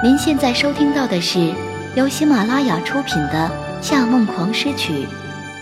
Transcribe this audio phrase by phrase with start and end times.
[0.00, 1.52] 您现在收听到的是
[1.96, 3.50] 由喜马拉雅出品的
[3.82, 4.92] 《夏梦狂诗曲》，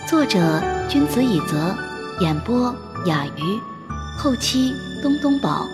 [0.07, 1.75] 作者君子以泽，
[2.19, 2.71] 演播
[3.07, 3.59] 雅鱼，
[4.15, 4.71] 后期
[5.01, 5.67] 东东宝。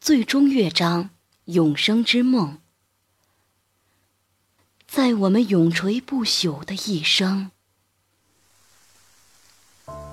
[0.00, 1.10] 最终乐章：
[1.44, 2.58] 永生之梦。
[4.88, 7.52] 在我们永垂不朽的一生。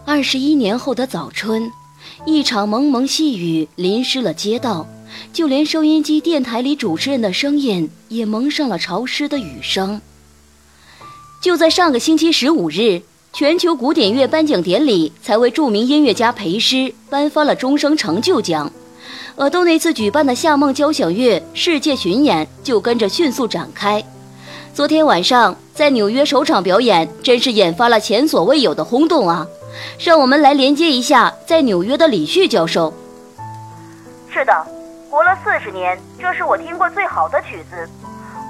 [0.06, 1.72] 二十一年后的早春，
[2.24, 4.88] 一场蒙蒙细雨淋湿了街道。
[5.32, 10.02] 就连收音机电台里主持人的声音也蒙上了潮湿的雨声。
[11.42, 13.02] 就在上个星期十五日，
[13.34, 18.72] 全球古典乐颁奖典礼才为著名音乐家裴师颁发了终生成就奖，
[19.36, 24.04] 而都那次举办的夏梦交响乐世界巡演就跟着迅速展开。
[24.74, 29.46] 昨天晚上在纽约首场表演，真是引发了前所未有的轰动啊！
[30.00, 32.94] 让我们来连接一下在纽约的李旭教授。
[34.32, 34.83] 是的。
[35.14, 37.88] 活了四十年，这是我听过最好的曲子。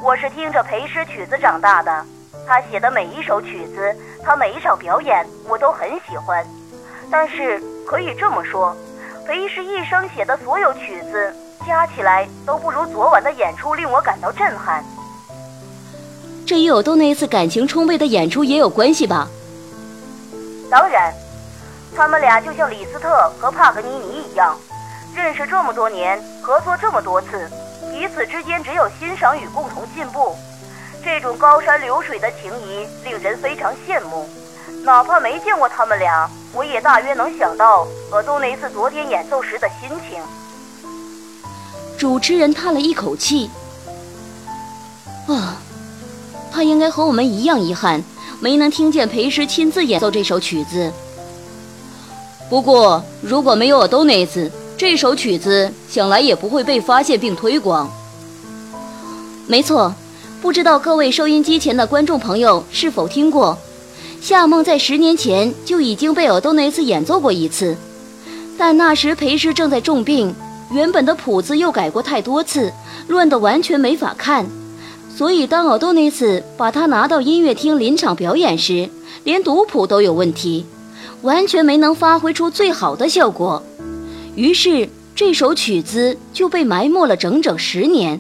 [0.02, 2.06] 我是听着裴师曲子长大的，
[2.48, 6.42] 他写的每一首曲子，他每一场表演，我都很喜欢。
[7.12, 8.74] 但是可以这么说，
[9.28, 11.36] 裴师一生写的所有曲子
[11.68, 14.82] 加起来，都不如昨晚的演出令我感到震撼。
[16.48, 19.28] 这与我都那一次感情充沛的演出也有关系吧？
[20.72, 21.14] 当然，
[21.94, 24.56] 他们俩就像李斯特和帕格尼尼一样。
[25.16, 27.50] 认识这么多年，合作这么多次，
[27.90, 30.36] 彼此之间只有欣赏与共同进步。
[31.02, 34.28] 这种高山流水的情谊令人非常羡慕。
[34.84, 40.22] 哪怕没见过他们俩，我也大约能想到尔多内斯昨天演奏时的心情。
[41.98, 43.50] 主持人叹了一口气
[45.30, 45.56] ：“啊，
[46.52, 48.04] 他应该和我们一样遗憾，
[48.42, 50.92] 没能听见裴师亲自演奏这首曲子。
[52.50, 57.90] 不过，如果没有尔多内斯……”这首曲子想来也不会被发现并推广。
[59.48, 59.94] 没错，
[60.42, 63.58] 不知道各位收音机前的观众朋友是否听过，
[64.22, 67.76] 夏梦在十年前就已经被尔多内斯演奏过一次，
[68.58, 70.34] 但那时裴师正在重病，
[70.72, 72.72] 原本的谱子又改过太多次，
[73.08, 74.46] 乱得完全没法看，
[75.16, 78.90] 所以当尔多内斯把它拿到音乐厅临场表演时，
[79.24, 80.66] 连读谱都有问题，
[81.22, 83.62] 完全没能发挥出最好的效果。
[84.36, 88.20] 于是这首曲子就被埋没了整整十年。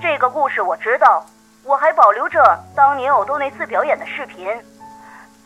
[0.00, 1.24] 这个故事我知道，
[1.62, 4.48] 我还保留着当年偶多那次表演的视频。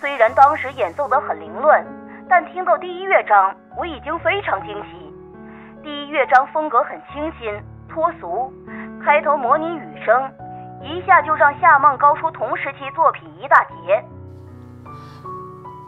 [0.01, 1.85] 虽然当时演奏得很凌乱，
[2.29, 4.91] 但听到第一乐章，我已经非常惊喜。
[5.83, 7.53] 第一乐章风格很清新
[7.89, 8.53] 脱俗，
[9.05, 10.31] 开头模拟雨声，
[10.85, 14.05] 一下就让夏梦高出同时期作品一大截。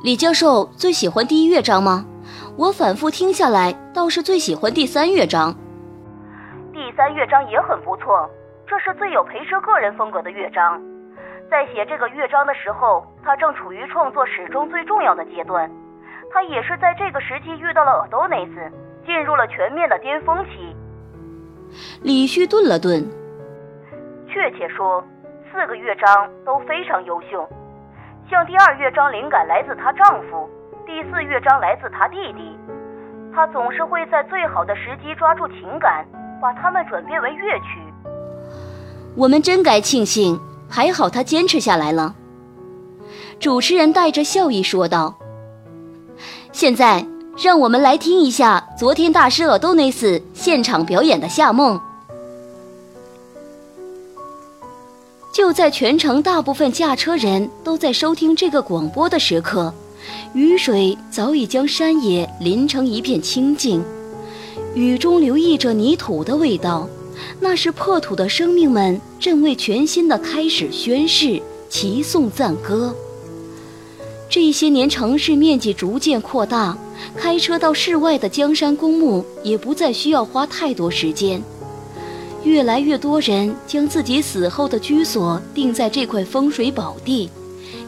[0.03, 2.05] 李教授最喜欢第一乐章吗？
[2.59, 5.55] 我反复听下来，倒是最喜欢第三乐章。
[6.73, 8.29] 第三乐章也很不错，
[8.67, 10.83] 这是最有裴师个人风格的乐章。
[11.49, 15.71] 在写这个乐章的时候，他正处于创作史中最重要的阶段。
[16.33, 18.55] 他也是在这个时期遇到了尔多内斯，
[19.07, 20.75] 进入了全面的巅峰期。
[22.03, 23.07] 李旭顿了顿，
[24.27, 25.01] 确切说，
[25.53, 27.49] 四个乐章都非常优秀。
[28.29, 30.51] 像第二乐章，灵感来自她丈夫。
[30.89, 32.57] 第四乐章来自他弟弟，
[33.35, 36.03] 他总是会在最好的时机抓住情感，
[36.41, 37.79] 把它们转变为乐曲。
[39.15, 42.15] 我们真该庆幸，还好他坚持下来了。
[43.39, 45.15] 主持人带着笑意说道
[46.53, 47.05] ：“现在，
[47.37, 51.79] 让我们来听一下昨天大师尔多内斯现场表演的《夏梦》。”
[55.37, 59.71] 就在全城大部分驾车人都在收听这个广播的时刻。
[60.35, 63.83] 雨水早已将山野淋成一片清净，
[64.75, 66.89] 雨中留意着泥土的味道，
[67.41, 71.41] 那是破土的生命们正为全新的开始宣誓、
[71.71, 72.95] 齐颂赞歌。
[74.29, 76.77] 这些年，城市面积逐渐扩大，
[77.17, 81.43] 开车到室外的江山公墓也不再需要花太多时间。
[82.45, 87.31] 越来越多人将自己死后的居所定在这块风水宝地，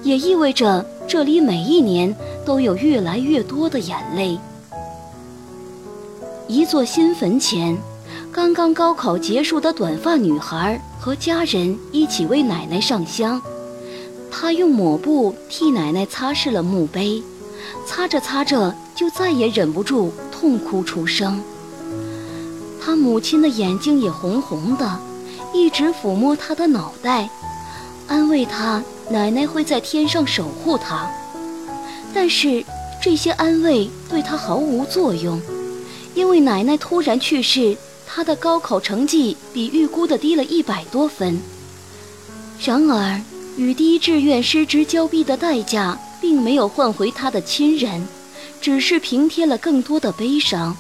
[0.02, 0.84] 也意味着。
[1.10, 2.14] 这里每一年
[2.46, 4.38] 都有越来越多的眼泪。
[6.46, 7.76] 一座新坟前，
[8.30, 13.42] 刚刚高考结束的短发女孩和家人一起为奶奶上香。
[14.30, 17.20] 她用抹布替奶奶擦拭了墓碑，
[17.84, 21.42] 擦着擦着就再也忍不住痛哭出声。
[22.80, 24.88] 她母亲的眼睛也红红的，
[25.52, 27.28] 一直抚摸她的脑袋，
[28.06, 28.80] 安慰她。
[29.10, 31.10] 奶奶会在天上守护他，
[32.14, 32.64] 但是
[33.02, 35.40] 这些安慰对他毫无作用，
[36.14, 37.76] 因为奶奶突然去世，
[38.06, 41.40] 他的高考成绩比预估的低了一百多分。
[42.64, 43.20] 然而，
[43.56, 48.06] 与第一志愿失之交臂的代价，并没有换回他的亲人，
[48.60, 50.76] 只是平添了更多的悲伤。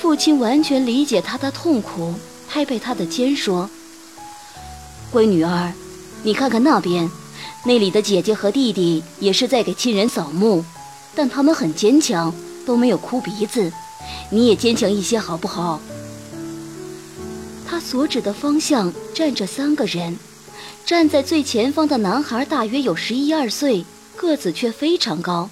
[0.00, 2.14] 父亲完全理解他的痛苦，
[2.48, 3.70] 拍拍他的肩说
[5.12, 5.72] ：“乖女儿，
[6.22, 7.10] 你看看那边，
[7.64, 10.62] 那里的姐姐和弟弟也是在给亲人扫墓，
[11.14, 12.32] 但他们很坚强，
[12.66, 13.72] 都没有哭鼻子。
[14.30, 15.80] 你也坚强一些，好不好？”
[17.66, 20.18] 他所指的方向站着三个人，
[20.84, 23.84] 站在最前方的男孩大约有十一二岁，
[24.16, 25.48] 个子却非常高，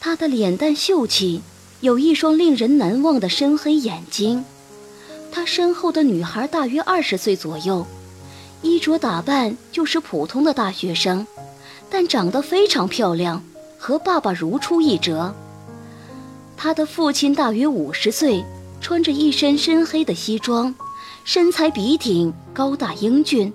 [0.00, 1.42] 他的脸蛋秀气。
[1.80, 4.44] 有一双令人难忘的深黑眼睛，
[5.30, 7.86] 他身后的女孩大约二十岁左右，
[8.66, 11.26] 衣着打扮就是普通的大学生，
[11.88, 13.42] 但长得非常漂亮，
[13.78, 15.34] 和爸爸如出一辙。
[16.56, 18.44] 他的父亲大约五十岁，
[18.80, 20.74] 穿着一身深黑的西装，
[21.24, 23.52] 身材笔挺，高大英俊，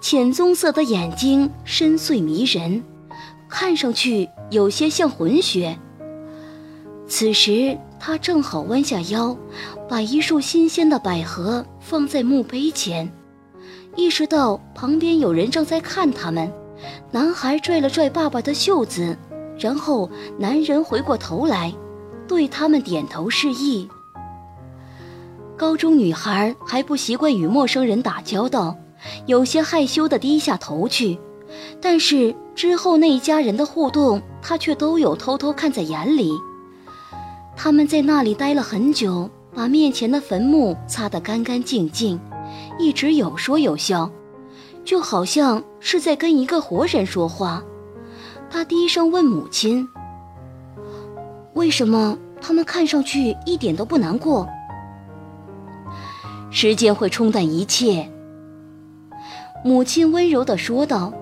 [0.00, 2.82] 浅棕色的眼睛深邃迷人，
[3.48, 5.78] 看上去有些像混血。
[7.08, 9.36] 此时，他正好弯下腰，
[9.88, 13.10] 把一束新鲜的百合放在墓碑前。
[13.96, 16.50] 意识到旁边有人正在看他们，
[17.10, 19.16] 男孩拽了拽爸爸的袖子，
[19.58, 20.08] 然后
[20.38, 21.72] 男人回过头来，
[22.26, 23.88] 对他们点头示意。
[25.56, 28.76] 高中女孩还不习惯与陌生人打交道，
[29.26, 31.18] 有些害羞地低下头去。
[31.80, 36.32] 但是之后那一家人的互动，她却都有偷偷看在眼里。
[37.56, 42.18] 他们在那里待了很久，把面前的坟墓擦得干干净净，
[42.80, 44.10] 一直有说有笑，
[44.84, 47.62] 就好像是在跟一个活人说话。
[48.48, 49.86] 他低声问母亲
[51.54, 54.48] ：“为什么他们看上去一点都不难过？”
[56.50, 58.10] 时间会冲淡一切，
[59.62, 61.12] 母亲温柔地说道：“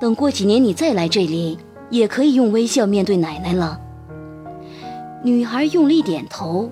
[0.00, 1.58] 等过几年你再来这里，
[1.90, 3.78] 也可以用微笑面对奶奶了。”
[5.22, 6.70] 女孩用力点头，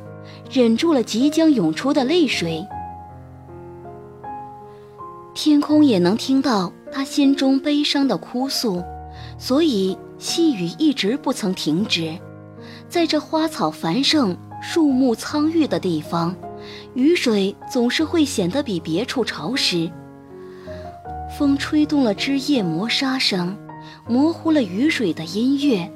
[0.50, 2.66] 忍住了即将涌出的泪水。
[5.34, 8.82] 天空也能听到他心中悲伤的哭诉，
[9.38, 12.18] 所以细雨一直不曾停止。
[12.88, 16.36] 在这花草繁盛、树木苍郁的地方，
[16.94, 19.90] 雨水总是会显得比别处潮湿。
[21.38, 23.56] 风吹动了枝叶磨砂声，
[24.06, 25.90] 模糊了雨水的音乐。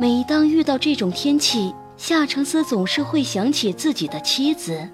[0.00, 4.88] 每当遇到这种天气，夏承思总是会想起自己的妻子。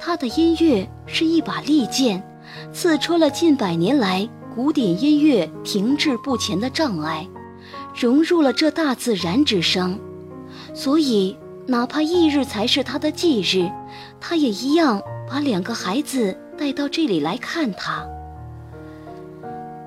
[0.00, 2.22] 他的音乐是一把利剑，
[2.72, 7.26] 刺穿了近百年来古典音乐停滞不前的障碍，
[7.94, 9.98] 融入了这大自然之声。
[10.74, 11.36] 所以，
[11.66, 13.70] 哪怕翌日才是他的忌日，
[14.20, 18.06] 他也一样把两个孩子带到这里来看他。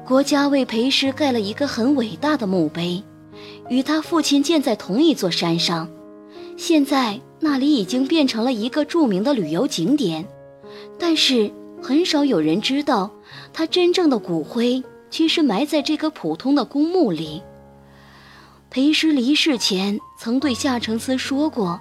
[0.05, 3.03] 国家为裴师盖了一个很伟大的墓碑。
[3.69, 5.87] 与他父亲建在同一座山上，
[6.57, 10.27] 现在那里已经变成了一个著名的旅游景点。
[10.97, 11.49] 但是
[11.81, 13.09] 很少有人知道，
[13.53, 17.41] 他真正的骨灰其实埋在这个普通的公墓里。
[18.69, 21.79] 裴师离世前曾对夏承思说过，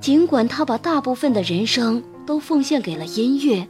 [0.00, 3.68] 尽管他把大部分的人生都奉献给了音乐，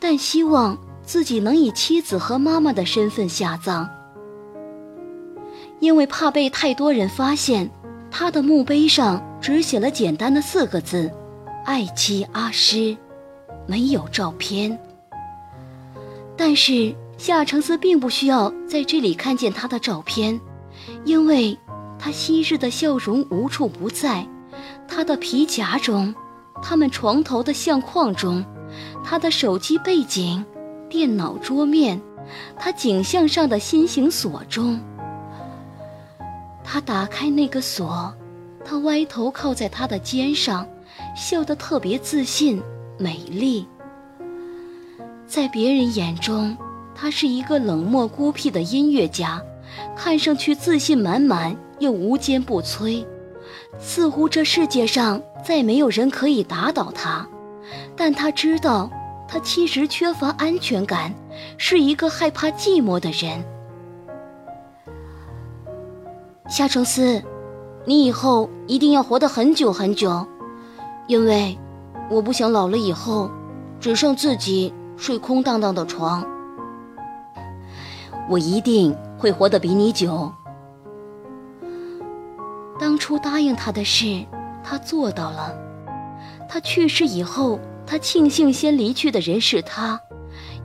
[0.00, 3.88] 但希望自己能以妻子和妈妈的身份下葬。
[5.80, 7.70] 因为怕被太多人发现，
[8.10, 11.10] 他的墓碑上只写了简单的四个字
[11.64, 12.96] ：“爱妻阿诗”，
[13.66, 14.78] 没有照片。
[16.36, 20.40] 但是夏承思并不需要在这里看见他的照片，
[21.04, 21.56] 因为
[21.98, 24.26] 他昔日的笑容无处不在，
[24.88, 26.14] 他的皮夹中，
[26.62, 28.44] 他们床头的相框中，
[29.04, 30.44] 他的手机背景、
[30.88, 32.00] 电脑桌面，
[32.58, 34.80] 他颈项上的心形锁中。
[36.64, 38.12] 他打开那个锁，
[38.64, 40.66] 他歪头靠在他的肩上，
[41.14, 42.60] 笑得特别自信、
[42.98, 43.68] 美丽。
[45.34, 46.56] 在别人眼中，
[46.94, 49.42] 他是一个冷漠孤僻的音乐家，
[49.96, 53.04] 看上去自信满满又无坚不摧，
[53.76, 57.26] 似乎这世界上再没有人可以打倒他。
[57.96, 58.88] 但他知道，
[59.26, 61.12] 他其实缺乏安全感，
[61.58, 63.44] 是一个害怕寂寞的人。
[66.48, 67.20] 夏承思，
[67.84, 70.24] 你以后一定要活得很久很久，
[71.08, 71.58] 因为
[72.08, 73.28] 我不想老了以后
[73.80, 76.24] 只剩自己睡空荡荡的床。
[78.28, 80.32] 我一定会活得比你久。
[82.78, 84.24] 当初答应他的事，
[84.62, 85.54] 他做到了。
[86.48, 90.00] 他去世以后，他庆幸先离去的人是他，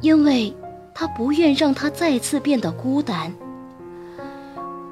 [0.01, 0.55] 因为
[0.93, 3.33] 他不愿让他再次变得孤单。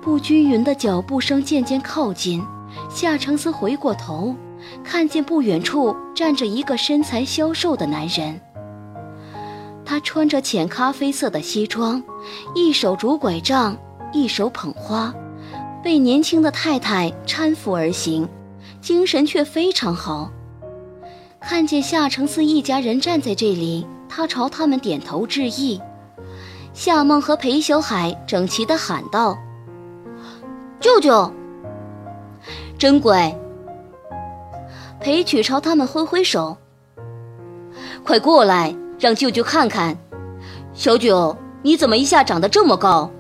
[0.02, 2.46] 不均匀的脚步声渐渐靠近，
[2.90, 4.36] 夏承思回过头，
[4.84, 8.40] 看见不远处站着一个身材消瘦的男人。
[9.88, 12.04] 他穿着浅咖啡色的西装，
[12.54, 13.78] 一手拄拐杖，
[14.12, 15.14] 一手捧花，
[15.82, 18.28] 被年轻的太太搀扶而行，
[18.82, 20.30] 精神却非常好。
[21.40, 25.80] 看见夏承思一家人站在这里，他朝他们点头致意。
[26.74, 29.38] 夏梦和裴小海整齐地喊道。
[30.82, 31.32] 舅舅，
[32.78, 33.34] 真乖。
[35.00, 36.58] 裴曲朝他们挥挥手
[38.04, 39.98] ：“快过来，让舅舅看看。
[40.74, 43.12] 小九，你怎么一下长得这么高？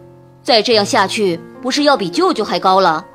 [0.43, 3.05] 再这样下去，不是要比舅舅还高了？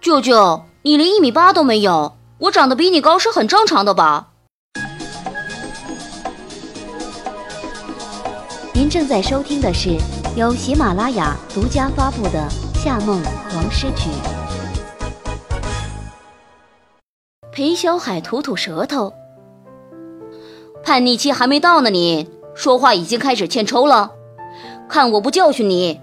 [0.00, 4.28] 舅舅，你连一米八都没有，我长得比你高是很正常的吧？”
[8.72, 9.98] 您正在收听的是
[10.36, 12.48] 由喜马拉雅独家发布的。
[12.82, 13.22] 夏梦
[13.54, 14.08] 王诗曲，
[17.52, 19.12] 裴小海吐吐舌头。
[20.82, 24.12] 叛逆期还没到呢，你说话已经开始欠抽了，
[24.88, 26.00] 看我不教训你！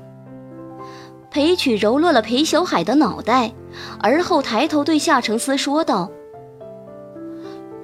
[1.30, 3.52] 裴曲揉落了裴小海的脑袋，
[4.00, 6.10] 而后抬头对夏承思说道：“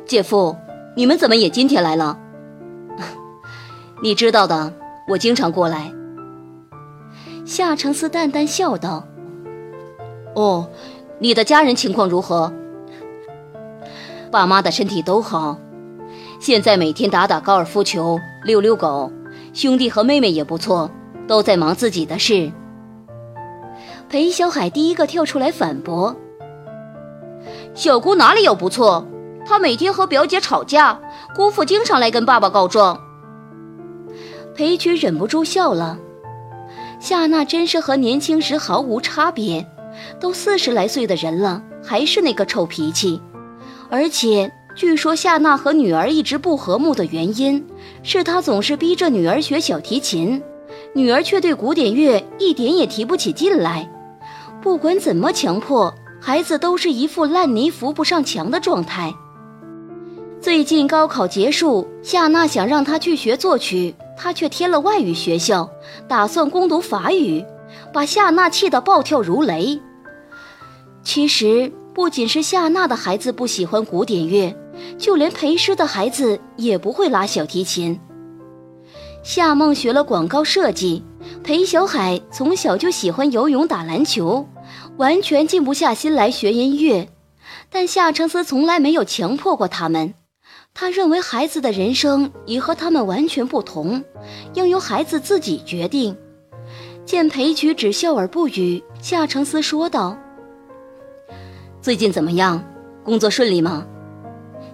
[0.08, 0.56] 姐夫，
[0.96, 2.18] 你们怎么也今天来了？
[4.02, 4.74] 你知道的，
[5.08, 5.92] 我经常过来。”
[7.46, 9.06] 夏承思淡淡笑道
[10.36, 10.68] ：“哦，
[11.20, 12.52] 你的家人情况如何？
[14.32, 15.58] 爸妈的身体都好，
[16.44, 19.10] 现在每天打打高尔夫球，遛遛狗。
[19.54, 20.92] 兄弟和妹妹也不错，
[21.26, 22.52] 都在忙自己的事。”
[24.12, 26.14] 裴小海第一个跳出来反驳
[27.74, 29.08] ：“小姑哪里有不错？
[29.46, 31.00] 她每天和表姐吵架，
[31.34, 33.00] 姑父经常来跟爸爸告状。”
[34.54, 35.98] 裴曲忍不住笑了。
[37.00, 39.66] 夏娜真是和年轻时毫无差别，
[40.20, 43.22] 都四十来岁的人了，还是那个臭脾气。
[43.90, 47.64] 而且据说夏娜和女儿一直不和睦的原因，
[48.02, 50.42] 是她总是逼着女儿学小提琴，
[50.94, 53.88] 女儿却对古典乐一点也提不起劲来。
[54.62, 59.14] 不管怎么强迫，孩子都是一副烂泥扶不上墙的状态。
[60.42, 63.94] 最近高考结束，夏娜想让他去学作曲。
[64.16, 65.68] 他却添了外语学校，
[66.08, 67.44] 打算攻读法语，
[67.92, 69.80] 把夏娜气得暴跳如雷。
[71.04, 74.56] 其实不仅是夏娜的孩子不喜欢古典乐，
[74.98, 78.00] 就连裴师的孩子也不会拉小提琴。
[79.24, 81.04] 夏梦学了广告设计，
[81.44, 84.48] 裴小海从小就喜欢游泳、打篮球，
[84.98, 87.08] 完全静不下心来学音乐。
[87.70, 90.14] 但夏承思从来没有强迫过他们。
[90.74, 94.04] 他认为孩子的人生已和他们完全不同，
[94.56, 96.18] 应由孩子自己决定。
[97.06, 100.18] 见裴曲只笑而不语，夏承思说道
[101.82, 102.64] ：“最近怎么样？
[103.04, 103.86] 工作顺利吗？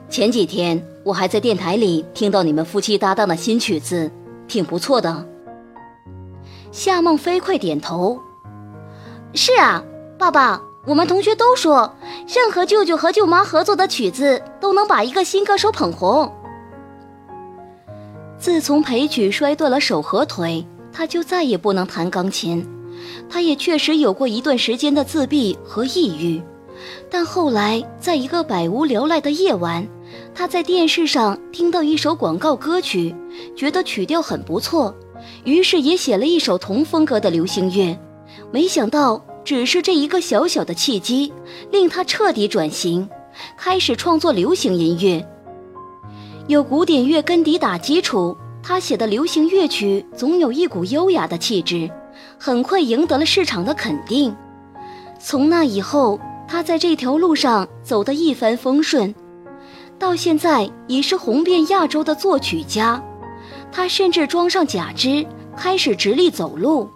[0.10, 4.12] 前几天我还在电台里听到你们夫妻搭档的新曲子，
[4.48, 5.26] 挺不错的。”
[6.72, 8.20] 夏梦飞快点头
[9.34, 9.84] ：“是啊，
[10.18, 11.94] 爸爸。”我们同学都说，
[12.26, 16.32] 任何舅舅和舅妈合作的曲子都能把一个新歌手捧红。
[18.40, 22.66] 自从裴曲摔断了手和腿，他就再也不能弹钢琴。
[23.30, 26.42] 他也确实有过一段时间的自闭和抑郁，
[27.12, 29.86] 但后来在一个百无聊赖的夜晚，
[30.34, 33.16] 他在电视上听到一首广告歌曲，
[33.56, 34.96] 觉得曲调很不错，
[35.44, 37.98] 于是也写了一首同风格的流行乐。
[38.52, 39.24] 没想到。
[39.46, 41.34] 只是这一个小小的契机，
[41.72, 43.10] 令他彻底转型，
[43.58, 45.26] 开始创作流行音乐。
[46.46, 51.90] 有古典乐根底打基础，他写的流行乐曲总有一股优雅的气质，
[52.38, 54.36] 很快赢得了市场的肯定。
[55.20, 59.16] 从那以后，他在这条路上走得一帆风顺，
[60.00, 63.04] 到现在已是红遍亚洲的作曲家。
[63.72, 65.26] 他甚至装上假肢，
[65.56, 66.90] 开始直立走路。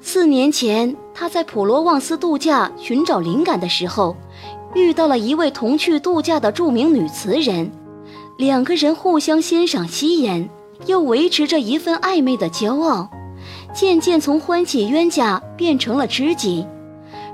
[0.00, 4.16] 四年前，他在普罗旺斯度假寻找灵感的时候，
[4.74, 7.70] 遇到了一位同去度假的著名女词人，
[8.38, 10.48] 两个人互相欣赏、吸引，
[10.86, 13.10] 又维持着一份暧昧的骄傲，
[13.74, 16.66] 渐渐从欢喜冤家变成了知己，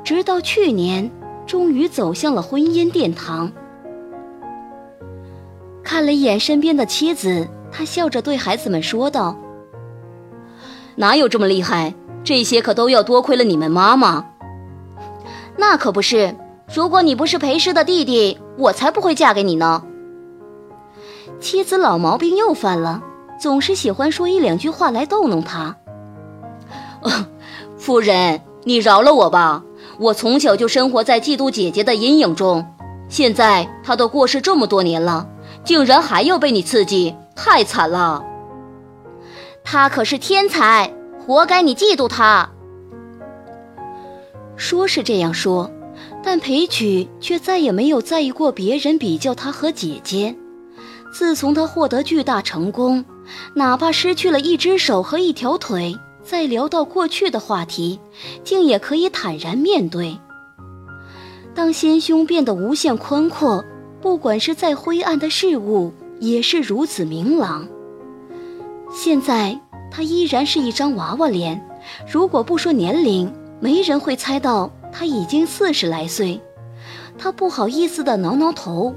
[0.02, 1.10] 直到去年，
[1.46, 3.50] 终于走向了婚姻殿堂。
[5.90, 9.36] 看了一眼身边的妻子，他笑着对孩子们说道
[10.94, 11.92] ：“哪有这么厉害？”
[12.22, 14.24] 这些可都要多亏了你们妈妈。
[15.56, 16.36] 那可不是，
[16.72, 19.82] 如果你不是裴师的弟弟，我才不会嫁给你呢。
[21.40, 23.02] 妻子老毛病又犯了，
[23.40, 25.74] 总是喜欢说一两句话来逗弄他。
[27.76, 29.64] 夫人，你饶了我吧，
[29.98, 32.64] 我从小就生活在嫉妒姐姐的阴影中，
[33.08, 35.26] 现在她都过世这么多年了，
[35.64, 38.24] 竟然还要被你刺激，太惨了。
[39.62, 42.50] 他可是天才，活该你嫉妒他。
[44.56, 45.70] 说是这样说，
[46.22, 50.36] 但裴曲却再也没有在意过别人比较他和姐姐。
[51.12, 53.04] 自从他获得巨大成功，
[53.54, 57.98] 哪怕失去了一只手和一条腿，再聊到过去的话题，
[58.44, 60.18] 竟也可以坦然面对。
[61.54, 63.64] 当心胸变得无限宽阔，
[64.00, 67.66] 不管是再灰暗的事物，也是如此明朗。
[68.92, 69.58] 现在
[69.90, 71.60] 他依然是一张娃娃脸，
[72.10, 76.40] 如果不说年龄，没人会猜到他已经四十来岁。
[77.18, 78.94] 他不好意思地挠挠头。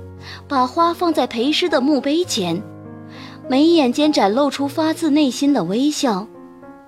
[0.48, 2.64] 把花放在裴师的墓碑前，
[3.50, 6.26] 眉眼间展露出发自内心的微笑。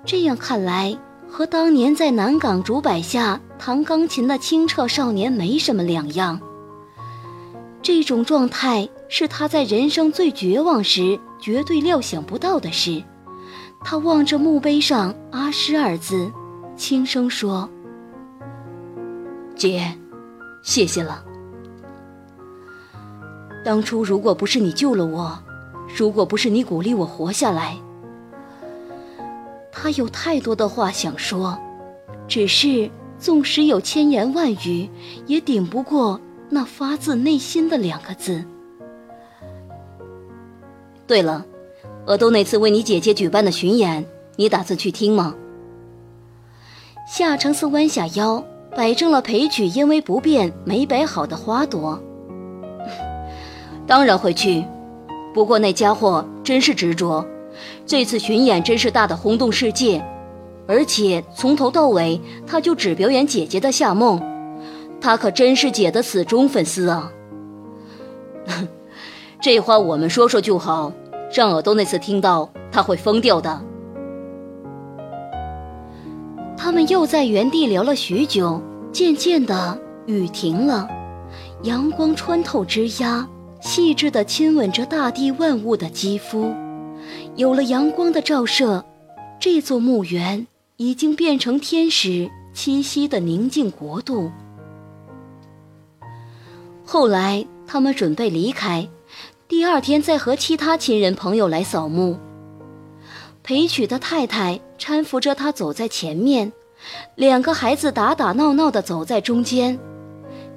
[0.06, 6.40] 这样看来，和当年在南港竹柏下弹钢琴的清澈少年没什么两样。
[7.86, 13.04] 这种状态是他在人生最绝望时绝对料想不到的事。
[13.84, 16.32] 他望着墓碑上“阿诗”二字，
[16.76, 17.70] 轻声说
[19.56, 19.96] ：“姐，
[20.64, 21.24] 谢谢了。”
[23.64, 25.38] 当初如果不是你救了我，
[25.96, 27.78] 如果不是你鼓励我活下来，
[29.72, 31.56] 他有太多的话想说，
[32.28, 32.90] 只是
[33.20, 34.90] 纵使有千言万语，
[35.28, 36.20] 也顶不过
[36.56, 38.46] 那发自内心的两个字。
[41.06, 41.46] 对了，
[42.06, 44.06] 额都那次为你姐姐举办的巡演，
[44.38, 45.36] 你打算去听吗？
[47.06, 48.42] 夏承思弯下腰，
[48.74, 52.02] 摆正了裴曲因为不便没摆好的花朵。
[53.86, 54.64] 当然会去，
[55.34, 57.28] 不过那家伙真是执着。
[57.86, 60.02] 这次巡演真是大的轰动世界，
[60.68, 64.18] 而且从头到尾他就只表演姐姐的《夏梦》，
[65.06, 67.12] 他可真是姐的死忠粉丝啊！
[69.40, 70.92] 这话我们说说就好，
[71.32, 73.62] 让耳朵那次听到他会疯掉的。
[76.58, 78.60] 他们又在原地聊了许久，
[78.92, 80.90] 渐渐的雨停了，
[81.62, 83.28] 阳光穿透枝桠。
[83.62, 86.52] 细致的亲吻着大地万物的肌肤，
[87.36, 88.84] 有了阳光的照射，
[89.40, 94.32] 这座墓园已经变成天使栖息的宁静国度。
[96.86, 98.88] 后来，他们准备离开，
[99.48, 102.18] 第二天再和其他亲人朋友来扫墓。
[103.42, 106.54] 裴曲的太太搀扶着他走在前面，
[107.16, 109.80] 两个孩子打打闹闹地走在中间，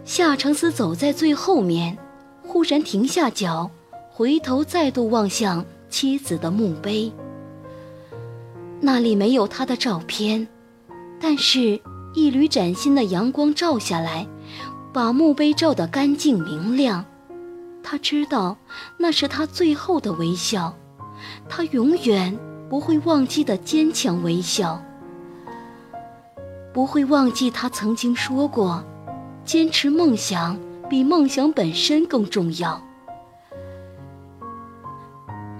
[0.04, 1.96] 夏承思走在最后面。
[2.42, 3.70] 忽然停下脚，
[4.10, 7.12] 回头再度望向妻子的墓碑。
[8.80, 10.48] 那里没有他的照片，
[11.20, 11.78] 但是，
[12.14, 14.26] 一缕崭新的阳光照下来，
[14.98, 17.04] 把墓碑照得干净明亮。
[17.84, 18.56] 他知道，
[18.96, 20.76] 那是他最后的微笑，
[21.48, 22.36] 他永远
[22.68, 24.82] 不会忘记的坚强微笑。
[26.72, 28.82] 不会忘记他曾经说过，
[29.44, 30.58] 坚持梦想。
[30.90, 32.82] 比梦想本身更重要。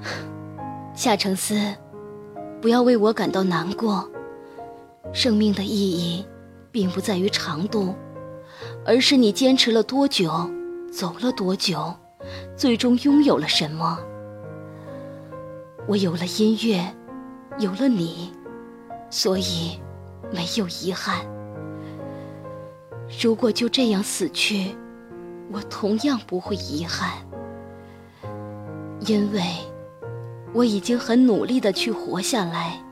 [0.97, 1.55] 夏承思，
[2.61, 4.11] 不要为我感到难过。
[5.13, 6.27] 生命的意义，
[6.73, 7.95] 并不在于长度，
[8.89, 10.51] 而是你坚持了多久，
[10.91, 11.95] 走了多久，
[12.57, 14.01] 最终拥有了什么。
[15.87, 16.83] 我有了音乐，
[17.59, 18.33] 有了你，
[19.11, 19.79] 所以
[20.33, 21.19] 没有遗憾。
[23.23, 24.75] 如果就这样死去，
[25.53, 27.11] 我同样不会遗憾，
[29.01, 29.43] 因为
[30.55, 32.83] 我已经很努力的去活下来。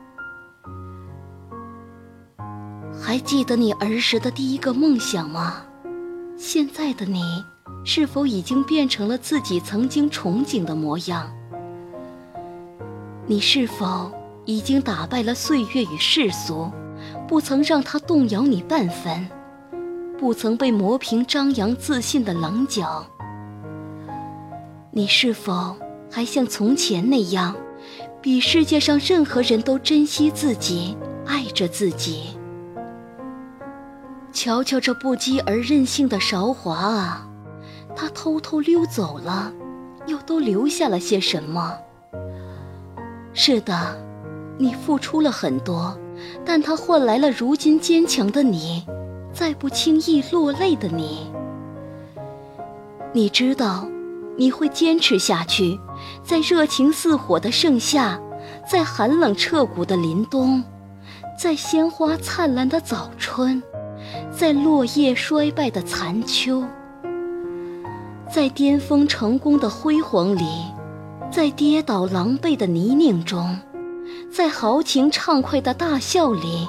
[3.01, 5.63] 还记得你儿时的第一个梦想吗？
[6.37, 7.43] 现在的你，
[7.83, 11.27] 是否已经变成了自己曾经憧憬的模样？
[13.25, 14.11] 你是否
[14.45, 16.71] 已经打败了岁月与世俗，
[17.27, 19.27] 不曾让它动摇你半分？
[20.19, 23.03] 不曾被磨平张扬自信的棱角，
[24.91, 25.75] 你是否
[26.11, 27.55] 还像从前那样，
[28.21, 30.95] 比世界上任何人都珍惜自己，
[31.25, 32.36] 爱着自己？
[34.37, 37.27] 瞧瞧这不羁而任性的韶华啊，
[37.95, 39.51] 他偷偷溜走了，
[40.05, 41.75] 又都留下了些什么？
[43.33, 43.97] 是的，
[44.59, 45.97] 你付出了很多，
[46.45, 48.85] 但他换来了如今坚强的你。
[49.33, 51.31] 再不轻易落泪的你。
[53.13, 53.87] 你知道，
[54.37, 55.79] 你会坚持下去，
[56.23, 58.19] 在热情似火的盛夏，
[58.69, 60.63] 在寒冷彻骨的凛冬，
[61.35, 63.61] 在鲜花灿烂的早春，
[64.37, 66.63] 在落叶衰败的残秋，
[68.31, 70.45] 在巅峰成功的辉煌里，
[71.31, 73.57] 在跌倒狼狈的泥泞中，
[74.31, 76.67] 在豪情畅快的大笑里，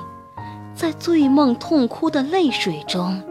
[0.75, 3.23] 在醉梦痛哭的泪水中。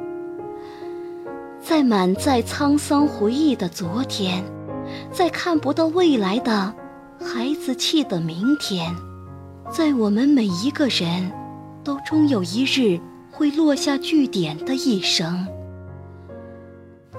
[1.59, 4.43] 在满载沧桑回忆的昨天，
[5.11, 6.71] 在看不到未来的
[7.19, 8.95] 孩子气的明天，
[9.71, 11.31] 在我们每一个人
[11.83, 12.99] 都终有一日
[13.37, 15.45] 会落下句点的一生，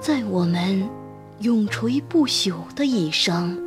[0.01, 0.85] 在我们
[1.39, 3.57] 永垂不朽的一生。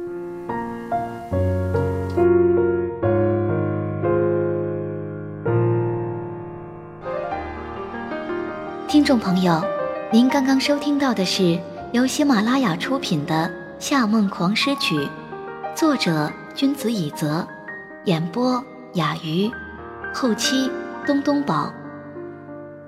[8.86, 9.64] 听众朋友。
[10.12, 11.58] 您刚刚收听到的是
[11.94, 13.50] 由喜马拉雅出品的
[13.82, 14.98] 《夏梦狂诗曲》，
[15.74, 17.48] 作者君子以泽，
[18.04, 18.62] 演播
[18.92, 19.50] 雅鱼，
[20.12, 20.70] 后期
[21.06, 21.72] 东东宝。